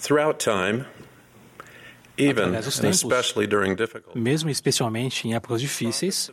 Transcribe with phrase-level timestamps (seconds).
[0.00, 0.86] Throughout time,
[2.16, 6.30] even and especially during difficult Mesmo e especialmente em épocas difíceis,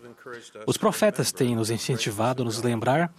[0.66, 3.14] os profetas têm nos incentivado a nos lembrar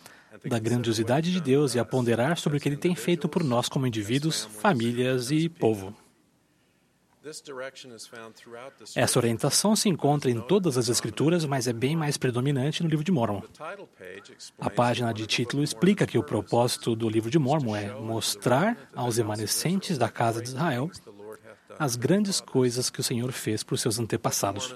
[0.44, 3.68] da grandiosidade de Deus e a ponderar sobre o que Ele tem feito por nós
[3.68, 5.94] como indivíduos, famílias e povo.
[8.94, 13.04] Essa orientação se encontra em todas as Escrituras, mas é bem mais predominante no livro
[13.04, 13.42] de Mormon.
[14.58, 19.16] A página de título explica que o propósito do livro de Mormon é mostrar aos
[19.16, 20.90] remanescentes da casa de Israel
[21.78, 24.74] as grandes coisas que o Senhor fez por seus antepassados.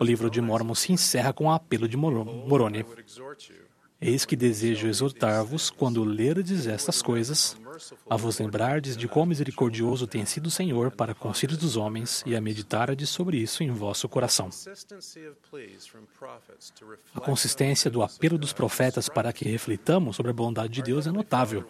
[0.00, 2.84] O livro de Mormon se encerra com o apelo de Moro- Moroni.
[4.00, 7.56] Eis que desejo exortar-vos, quando lerdes estas coisas,
[8.08, 11.76] a vos lembrardes de quão misericordioso tem sido o Senhor para com os filhos dos
[11.76, 14.50] homens e a meditardes sobre isso em vosso coração.
[17.14, 21.10] A consistência do apelo dos profetas para que reflitamos sobre a bondade de Deus é
[21.12, 21.64] notável.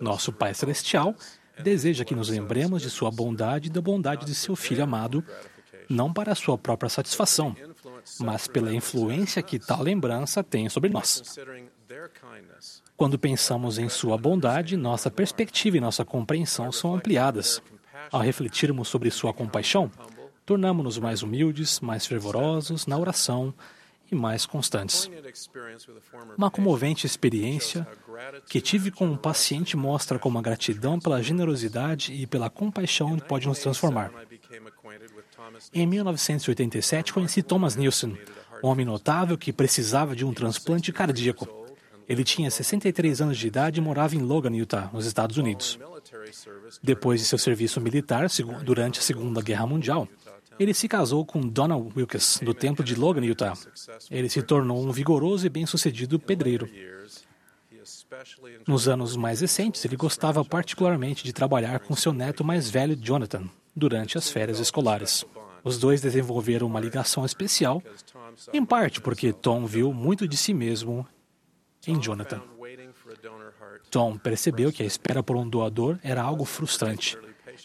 [0.00, 1.14] Nosso Pai Celestial
[1.62, 5.24] deseja que nos lembremos de sua bondade e da bondade de seu Filho amado,
[5.88, 7.56] não para sua própria satisfação,
[8.20, 11.22] mas pela influência que tal lembrança tem sobre nós.
[12.96, 17.62] Quando pensamos em sua bondade, nossa perspectiva e nossa compreensão são ampliadas.
[18.10, 19.90] Ao refletirmos sobre sua compaixão,
[20.44, 23.52] tornamos-nos mais humildes, mais fervorosos na oração
[24.10, 25.10] e mais constantes.
[26.36, 27.86] Uma comovente experiência
[28.48, 33.48] que tive com um paciente mostra como a gratidão pela generosidade e pela compaixão pode
[33.48, 34.12] nos transformar.
[35.72, 38.16] Em 1987, conheci Thomas Nielsen,
[38.62, 41.65] um homem notável que precisava de um transplante cardíaco.
[42.08, 45.78] Ele tinha 63 anos de idade e morava em Logan, Utah, nos Estados Unidos.
[46.82, 48.26] Depois de seu serviço militar
[48.64, 50.08] durante a Segunda Guerra Mundial,
[50.58, 53.54] ele se casou com Donna Wilkes, do templo de Logan, Utah.
[54.10, 56.68] Ele se tornou um vigoroso e bem-sucedido pedreiro.
[58.66, 63.48] Nos anos mais recentes, ele gostava particularmente de trabalhar com seu neto mais velho, Jonathan,
[63.74, 65.24] durante as férias escolares.
[65.62, 67.82] Os dois desenvolveram uma ligação especial,
[68.52, 71.06] em parte porque Tom viu muito de si mesmo
[71.86, 72.42] em Jonathan.
[73.90, 77.16] Tom percebeu que a espera por um doador era algo frustrante.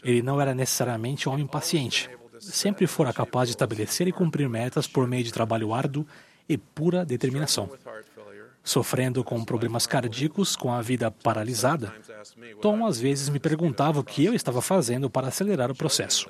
[0.03, 2.09] Ele não era necessariamente um homem paciente.
[2.39, 6.05] Sempre fora capaz de estabelecer e cumprir metas por meio de trabalho árduo
[6.47, 7.69] e pura determinação.
[8.63, 11.93] Sofrendo com problemas cardíacos, com a vida paralisada,
[12.61, 16.27] Tom às vezes me perguntava o que eu estava fazendo para acelerar o processo.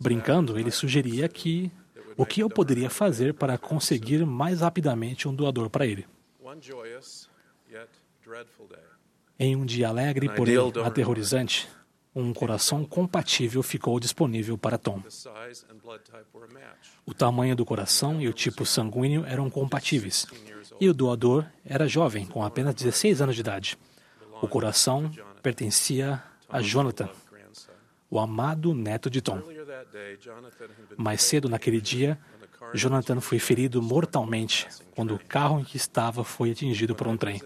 [0.00, 1.72] Brincando, ele sugeria que
[2.16, 6.06] o que eu poderia fazer para conseguir mais rapidamente um doador para ele.
[9.38, 11.68] Em um dia alegre, porém aterrorizante,
[12.14, 15.02] um coração compatível ficou disponível para Tom.
[17.04, 20.26] O tamanho do coração e o tipo sanguíneo eram compatíveis,
[20.80, 23.76] e o doador era jovem, com apenas 16 anos de idade.
[24.40, 25.10] O coração
[25.42, 27.10] pertencia a Jonathan,
[28.08, 29.42] o amado neto de Tom.
[30.96, 32.18] Mais cedo naquele dia,
[32.74, 37.40] Jonathan foi ferido mortalmente quando o carro em que estava foi atingido por um trem.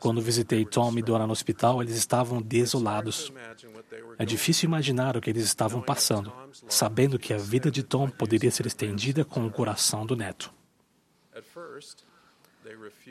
[0.00, 3.32] Quando visitei Tom e Donna no hospital, eles estavam desolados.
[4.18, 6.32] É difícil imaginar o que eles estavam passando,
[6.68, 10.52] sabendo que a vida de Tom poderia ser estendida com o coração do neto.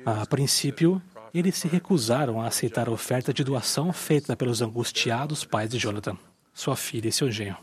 [0.06, 1.02] A princípio,
[1.34, 6.18] eles se recusaram a aceitar a oferta de doação feita pelos angustiados pais de Jonathan,
[6.54, 7.58] sua filha e seu genro.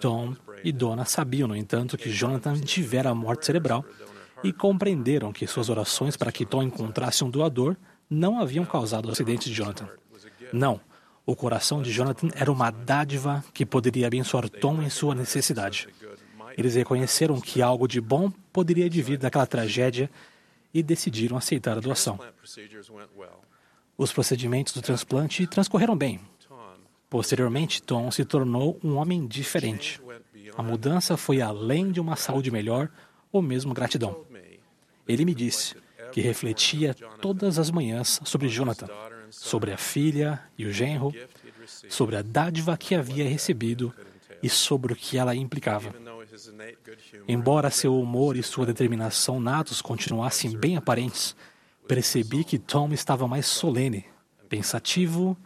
[0.00, 3.84] Tom e Donna sabiam, no entanto, que Jonathan tivera a morte cerebral
[4.42, 7.76] e compreenderam que suas orações para que Tom encontrasse um doador
[8.08, 9.88] não haviam causado o acidente de Jonathan.
[10.52, 10.80] Não,
[11.24, 15.88] o coração de Jonathan era uma dádiva que poderia abençoar Tom em sua necessidade.
[16.56, 20.10] Eles reconheceram que algo de bom poderia advir daquela tragédia
[20.72, 22.18] e decidiram aceitar a doação.
[23.98, 26.20] Os procedimentos do transplante transcorreram bem.
[27.08, 30.00] Posteriormente, Tom se tornou um homem diferente.
[30.56, 32.90] A mudança foi além de uma saúde melhor
[33.30, 34.24] ou mesmo gratidão.
[35.06, 35.76] Ele me disse
[36.12, 38.88] que refletia todas as manhãs sobre Jonathan,
[39.30, 41.12] sobre a filha e o genro,
[41.88, 43.92] sobre a dádiva que havia recebido
[44.42, 45.94] e sobre o que ela implicava.
[47.28, 51.36] Embora seu humor e sua determinação natos continuassem bem aparentes,
[51.86, 54.04] percebi que Tom estava mais solene,
[54.48, 55.36] pensativo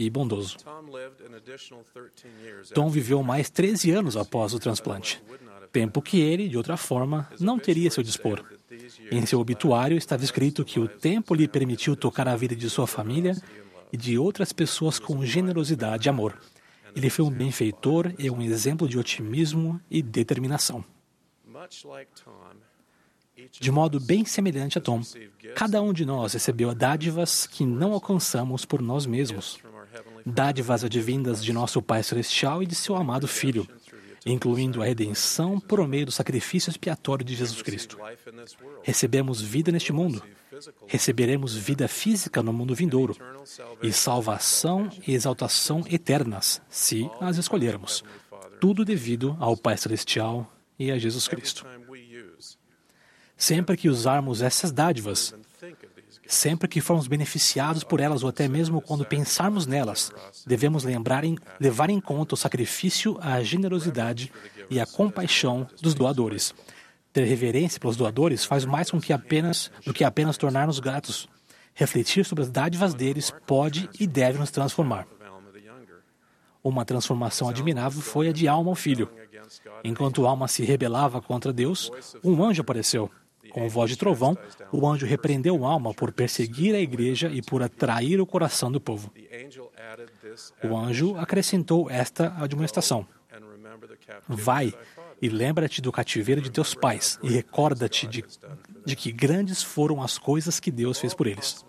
[0.00, 0.56] e bondoso.
[0.64, 5.22] Tom lived an additional 13 years Tom viveu mais 13 anos após o transplante,
[5.70, 8.42] tempo que ele, de outra forma, não teria a seu dispor.
[9.10, 12.86] Em seu obituário estava escrito que o tempo lhe permitiu tocar a vida de sua
[12.86, 13.36] família
[13.92, 16.38] e de outras pessoas com generosidade e amor.
[16.96, 20.82] Ele foi um benfeitor e um exemplo de otimismo e determinação.
[23.52, 25.02] De modo bem semelhante a Tom,
[25.54, 29.58] cada um de nós recebeu dádivas que não alcançamos por nós mesmos.
[30.30, 33.66] Dádivas advindas de nosso Pai Celestial e de seu amado Filho,
[34.24, 37.98] incluindo a redenção por meio do sacrifício expiatório de Jesus Cristo.
[38.82, 40.22] Recebemos vida neste mundo,
[40.86, 43.16] receberemos vida física no mundo vindouro,
[43.82, 48.04] e salvação e exaltação eternas, se as escolhermos.
[48.60, 51.64] Tudo devido ao Pai Celestial e a Jesus Cristo.
[53.36, 55.34] Sempre que usarmos essas dádivas,
[56.26, 60.12] sempre que formos beneficiados por elas ou até mesmo quando pensarmos nelas,
[60.46, 64.32] devemos lembrar em, levar em conta o sacrifício, a generosidade
[64.68, 66.54] e a compaixão dos doadores.
[67.12, 71.28] Ter reverência pelos doadores faz mais com que apenas, do que apenas tornar-nos gratos.
[71.74, 75.06] Refletir sobre as dádivas deles pode e deve nos transformar.
[76.62, 79.08] Uma transformação admirável foi a de Alma ao filho.
[79.82, 81.90] Enquanto Alma se rebelava contra Deus,
[82.22, 83.10] um anjo apareceu.
[83.50, 84.36] Com voz de trovão,
[84.72, 89.12] o anjo repreendeu Alma por perseguir a igreja e por atrair o coração do povo.
[90.62, 93.06] O anjo acrescentou esta admoestação:
[94.28, 94.72] Vai
[95.20, 98.24] e lembra-te do cativeiro de teus pais e recorda-te de,
[98.84, 101.64] de que grandes foram as coisas que Deus fez por eles.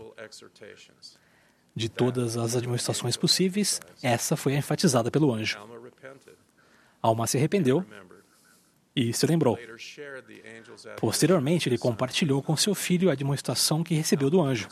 [1.75, 5.57] De todas as admoestações possíveis, essa foi enfatizada pelo anjo.
[7.01, 7.86] Alma se arrependeu
[8.96, 9.58] e se lembrou.
[10.98, 14.68] Posteriormente, ele compartilhou com seu filho a demonstração que recebeu do anjo.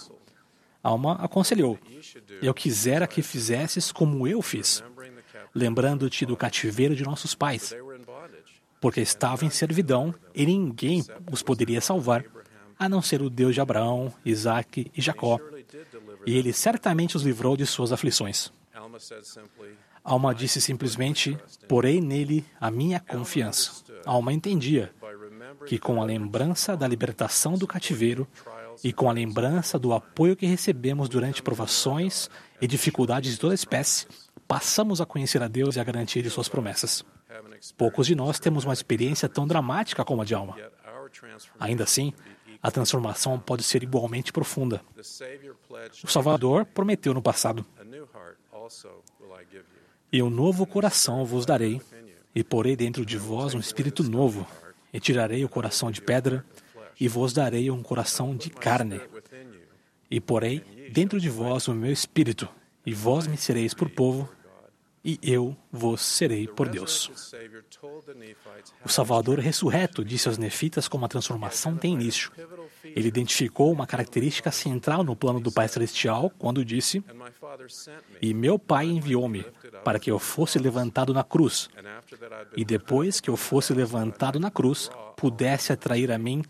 [0.81, 1.77] Alma aconselhou:
[2.42, 4.83] Eu quisera que fizesses como eu fiz,
[5.54, 7.75] lembrando-te do cativeiro de nossos pais,
[8.80, 12.24] porque estavam em servidão e ninguém os poderia salvar,
[12.77, 15.38] a não ser o Deus de Abraão, Isaque e Jacó.
[16.25, 18.51] E ele certamente os livrou de suas aflições.
[20.01, 21.38] Alma disse simplesmente:
[21.68, 23.83] Porei nele a minha confiança.
[24.06, 24.94] Alma entendia
[25.66, 28.28] que, com a lembrança da libertação do cativeiro
[28.84, 32.30] e com a lembrança do apoio que recebemos durante provações
[32.62, 34.07] e dificuldades de toda espécie,
[34.48, 37.04] passamos a conhecer a Deus e a garantia de Suas promessas.
[37.78, 40.56] Poucos de nós temos uma experiência tão dramática como a de Alma.
[41.60, 42.13] Ainda assim,
[42.62, 44.81] a transformação pode ser igualmente profunda.
[46.04, 47.66] O Salvador prometeu no passado:
[50.12, 51.81] E um novo coração vos darei,
[52.33, 54.45] e porei dentro de vós um espírito novo,
[54.93, 56.45] e tirarei o coração de pedra,
[56.99, 59.01] e vos darei um coração de carne.
[60.09, 60.59] E porei
[60.91, 62.47] dentro de vós o meu espírito,
[62.85, 64.29] e vós me sereis por povo,
[65.03, 67.33] e eu vos serei por Deus.
[68.83, 72.31] O Salvador ressurreto disse aos nefitas como a transformação tem início.
[72.83, 77.03] Ele identificou uma característica central no plano do Pai Celestial quando disse:
[78.21, 79.45] E meu Pai enviou-me
[79.83, 81.69] para que eu fosse levantado na cruz,
[82.55, 86.43] e depois que eu fosse levantado na cruz, pudesse atrair a mim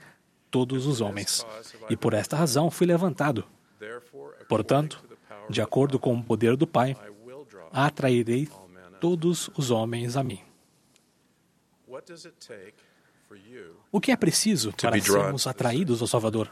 [0.49, 1.45] todos os homens.
[1.89, 3.45] E por esta razão fui levantado.
[4.47, 5.03] Portanto,
[5.49, 6.95] de acordo com o poder do Pai,
[7.71, 8.47] atrairei
[8.99, 10.41] todos os homens a mim.
[13.91, 16.51] O que é preciso para sermos atraídos ao Salvador?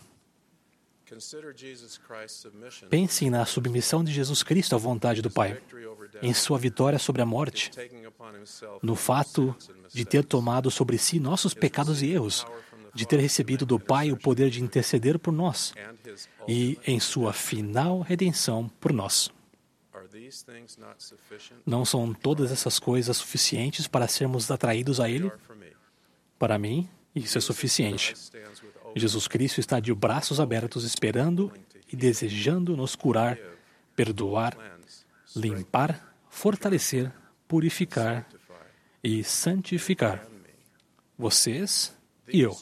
[2.90, 5.62] Pensem na submissão de Jesus Cristo à vontade do Pai,
[6.22, 7.72] em sua vitória sobre a morte,
[8.82, 9.56] no fato
[9.94, 12.46] de ter tomado sobre si nossos pecados e erros,
[12.94, 15.74] de ter recebido do Pai o poder de interceder por nós
[16.48, 19.32] e em sua final redenção por nós.
[21.66, 25.32] Não são todas essas coisas suficientes para sermos atraídos a Ele?
[26.38, 28.14] Para mim, isso é suficiente.
[29.00, 31.52] Jesus Cristo está de braços abertos esperando
[31.92, 33.38] e desejando nos curar,
[33.96, 34.58] perdoar,
[35.36, 37.12] limpar, fortalecer,
[37.48, 38.28] purificar
[39.04, 40.28] e santificar.
[41.18, 41.96] Vocês
[42.28, 42.56] e eu.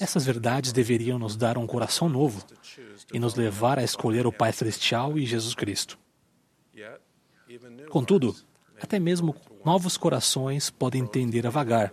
[0.00, 2.44] Essas verdades deveriam nos dar um coração novo
[3.12, 5.98] e nos levar a escolher o Pai Celestial e Jesus Cristo.
[7.90, 8.34] Contudo,
[8.80, 9.34] até mesmo
[9.64, 11.92] novos corações podem tender a vagar,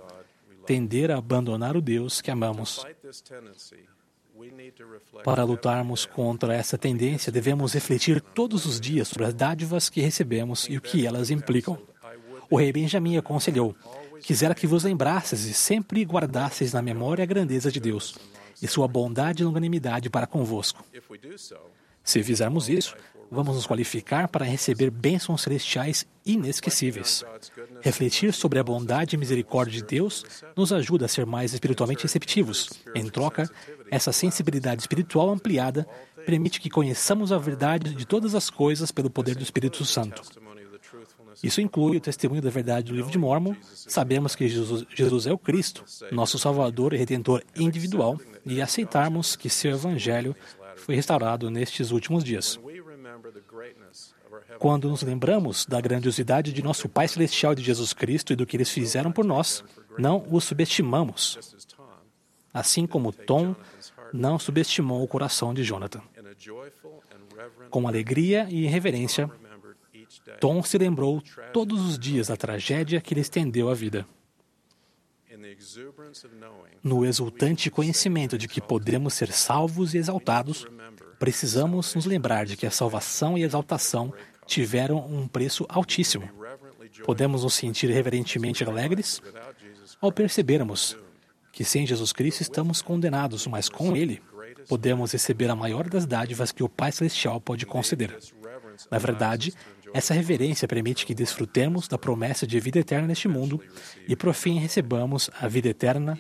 [0.65, 2.85] tender a abandonar o Deus que amamos.
[5.23, 10.67] Para lutarmos contra essa tendência, devemos refletir todos os dias sobre as dádivas que recebemos
[10.69, 11.77] e o que elas implicam.
[12.49, 13.75] O rei Benjamim aconselhou:
[14.21, 18.17] Quisera que vos lembrasseis e sempre guardasseis na memória a grandeza de Deus
[18.61, 20.83] e sua bondade e longanimidade para convosco.
[22.05, 22.95] Se fizermos isso,
[23.31, 27.25] vamos nos qualificar para receber bênçãos celestiais inesquecíveis.
[27.81, 30.23] Refletir sobre a bondade e misericórdia de Deus
[30.55, 32.69] nos ajuda a ser mais espiritualmente receptivos.
[32.93, 33.49] Em troca,
[33.89, 35.87] essa sensibilidade espiritual ampliada
[36.25, 40.21] permite que conheçamos a verdade de todas as coisas pelo poder do Espírito Santo.
[41.43, 43.55] Isso inclui o testemunho da verdade do livro de Mormon.
[43.73, 49.49] Sabemos que Jesus, Jesus é o Cristo, nosso Salvador e Redentor individual, e aceitarmos que
[49.49, 50.35] seu Evangelho
[50.75, 52.59] foi restaurado nestes últimos dias.
[54.59, 58.57] Quando nos lembramos da grandiosidade de nosso Pai Celestial de Jesus Cristo e do que
[58.57, 59.63] eles fizeram por nós,
[59.97, 61.65] não os subestimamos.
[62.53, 63.55] Assim como Tom
[64.13, 66.01] não subestimou o coração de Jonathan.
[67.69, 69.29] Com alegria e reverência,
[70.39, 74.05] Tom se lembrou todos os dias da tragédia que lhe estendeu a vida.
[76.83, 80.65] No exultante conhecimento de que podemos ser salvos e exaltados,
[81.19, 84.13] precisamos nos lembrar de que a salvação e a exaltação
[84.45, 86.29] tiveram um preço altíssimo.
[87.03, 89.21] Podemos nos sentir reverentemente alegres
[90.01, 90.97] ao percebermos
[91.51, 94.21] que sem Jesus Cristo estamos condenados, mas com Ele
[94.67, 98.17] podemos receber a maior das dádivas que o Pai Celestial pode conceder.
[98.89, 99.53] Na verdade,
[99.93, 103.61] essa reverência permite que desfrutemos da promessa de vida eterna neste mundo
[104.07, 106.19] e, por fim, recebamos a vida eterna,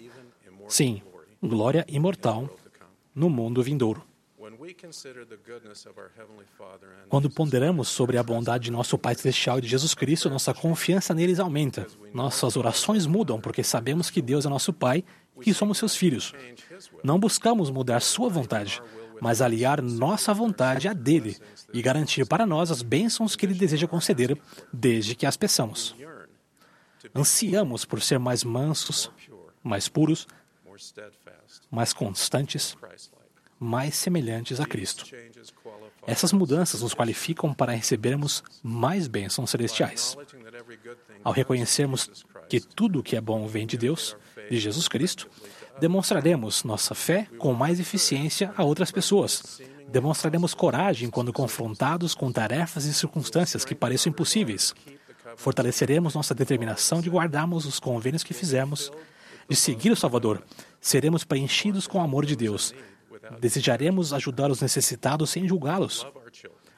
[0.67, 1.01] sim,
[1.41, 2.49] glória imortal,
[3.13, 4.03] no mundo vindouro.
[7.09, 11.13] Quando ponderamos sobre a bondade de nosso Pai Celestial e de Jesus Cristo, nossa confiança
[11.13, 11.87] neles aumenta.
[12.13, 15.03] Nossas orações mudam porque sabemos que Deus é nosso Pai
[15.39, 16.33] e que somos seus filhos.
[17.03, 18.81] Não buscamos mudar sua vontade,
[19.21, 21.37] mas aliar nossa vontade à dele
[21.73, 24.37] e garantir para nós as bênçãos que ele deseja conceder,
[24.71, 25.95] desde que as peçamos.
[27.13, 29.11] Ansiamos por ser mais mansos,
[29.63, 30.27] mais puros,
[31.69, 32.77] mais constantes,
[33.59, 35.05] mais semelhantes a Cristo.
[36.07, 40.15] Essas mudanças nos qualificam para recebermos mais bênçãos celestiais.
[41.23, 44.15] Ao reconhecermos que tudo o que é bom vem de Deus,
[44.49, 45.29] de Jesus Cristo,
[45.79, 49.61] demonstraremos nossa fé com mais eficiência a outras pessoas.
[49.87, 54.73] Demonstraremos coragem quando confrontados com tarefas e circunstâncias que pareçam impossíveis.
[55.37, 58.91] Fortaleceremos nossa determinação de guardarmos os convênios que fizemos,
[59.49, 60.41] de seguir o Salvador.
[60.79, 62.73] Seremos preenchidos com o amor de Deus
[63.39, 66.05] Desejaremos ajudar os necessitados sem julgá-los.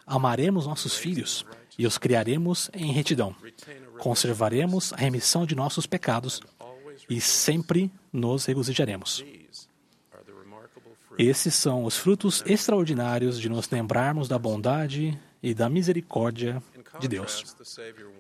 [0.06, 1.46] Amaremos nossos filhos
[1.78, 3.36] e os criaremos em retidão.
[4.00, 6.42] Conservaremos a remissão de nossos pecados
[7.10, 9.24] e sempre nos regozijaremos.
[11.18, 16.62] Esses são os frutos extraordinários de nos lembrarmos da bondade e da misericórdia
[17.00, 17.56] de Deus.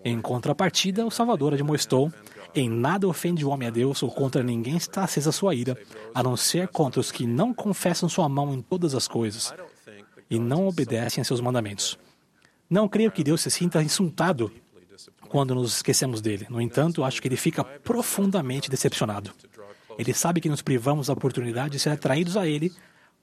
[0.04, 2.12] Em contrapartida, o Salvador admoestou
[2.56, 5.78] em nada ofende o homem a Deus, ou contra ninguém está acesa sua ira,
[6.14, 9.54] a não ser contra os que não confessam sua mão em todas as coisas
[10.30, 12.00] e não obedecem a seus mandamentos.
[12.70, 14.52] Não creio que Deus se sinta insultado
[15.30, 16.48] quando nos esquecemos dele.
[16.50, 19.32] No entanto, acho que ele fica profundamente decepcionado.
[19.98, 22.72] Ele sabe que nos privamos da oportunidade de ser atraídos a ele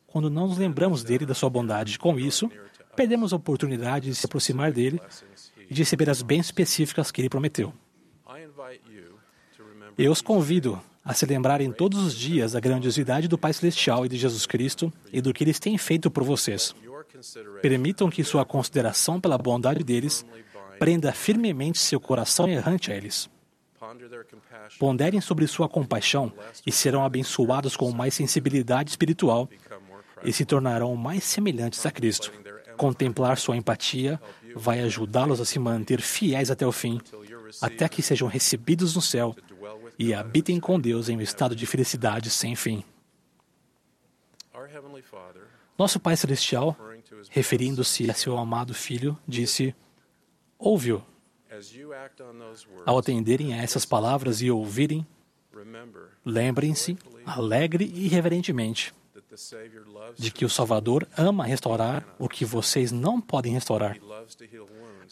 [0.06, 1.99] quando não nos lembramos dele e da sua bondade.
[1.99, 2.50] Com isso,
[2.94, 5.00] perdemos a oportunidade de se aproximar dele
[5.68, 7.73] e de receber as bênçãos específicas que ele prometeu.
[9.96, 14.08] Eu os convido a se lembrarem todos os dias da grandiosidade do Pai Celestial e
[14.08, 16.75] de Jesus Cristo e do que eles têm feito por vocês.
[17.61, 20.25] Permitam que sua consideração pela bondade deles
[20.78, 23.28] prenda firmemente seu coração errante a eles.
[24.78, 26.33] Ponderem sobre sua compaixão
[26.66, 29.49] e serão abençoados com mais sensibilidade espiritual
[30.23, 32.33] e se tornarão mais semelhantes a Cristo.
[32.76, 34.21] Contemplar sua empatia
[34.54, 37.00] vai ajudá-los a se manter fiéis até o fim,
[37.61, 39.35] até que sejam recebidos no céu
[39.99, 42.83] e habitem com Deus em um estado de felicidade sem fim.
[45.78, 46.76] Nosso Pai Celestial,
[47.31, 49.75] referindo-se a seu amado Filho, disse:
[50.64, 51.04] Ouve-o.
[52.87, 55.06] Ao atenderem a essas palavras e ouvirem,
[56.25, 58.94] lembrem-se, alegre e reverentemente,
[60.16, 63.99] de que o Salvador ama restaurar o que vocês não podem restaurar.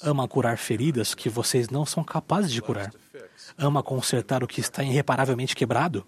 [0.01, 2.91] Ama curar feridas que vocês não são capazes de curar.
[3.59, 6.07] ama consertar o que está irreparavelmente quebrado,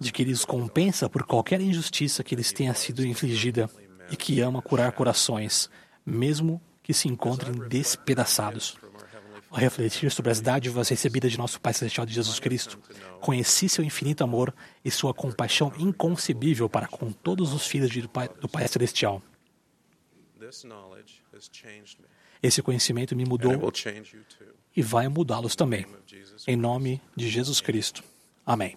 [0.00, 3.70] de que lhes compensa por qualquer injustiça que lhes tenha sido infligida
[4.10, 5.70] e que ama curar corações,
[6.04, 8.76] mesmo que se encontrem despedaçados.
[9.48, 12.80] Ao refletir sobre as dádivas recebidas de nosso Pai Celestial de Jesus Cristo,
[13.20, 14.52] conheci seu infinito amor
[14.84, 19.22] e sua compaixão inconcebível para com todos os filhos do Pai, do Pai Celestial.
[22.42, 23.72] Esse conhecimento me mudou
[24.74, 25.86] e vai mudá-los também.
[26.44, 28.02] Em nome de Jesus Cristo.
[28.44, 28.76] Amém.